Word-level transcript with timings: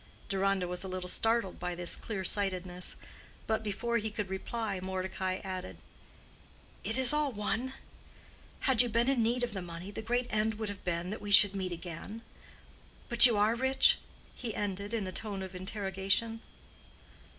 Deronda 0.29 0.67
was 0.67 0.83
a 0.83 0.87
little 0.87 1.07
startled 1.07 1.59
by 1.59 1.75
this 1.75 1.95
clear 1.95 2.25
sightedness; 2.25 2.95
but 3.45 3.61
before 3.63 3.99
he 3.99 4.09
could 4.09 4.29
reply 4.31 4.79
Mordecai 4.81 5.35
added—"it 5.43 6.97
is 6.97 7.13
all 7.13 7.31
one. 7.31 7.73
Had 8.61 8.81
you 8.81 8.89
been 8.89 9.07
in 9.07 9.21
need 9.21 9.43
of 9.43 9.53
the 9.53 9.61
money, 9.61 9.91
the 9.91 10.01
great 10.01 10.25
end 10.31 10.55
would 10.55 10.69
have 10.69 10.83
been 10.83 11.11
that 11.11 11.21
we 11.21 11.29
should 11.29 11.53
meet 11.55 11.71
again. 11.71 12.23
But 13.09 13.27
you 13.27 13.37
are 13.37 13.53
rich?" 13.53 13.99
he 14.33 14.55
ended, 14.55 14.91
in 14.95 15.05
a 15.05 15.11
tone 15.11 15.43
of 15.43 15.53
interrogation. 15.53 16.41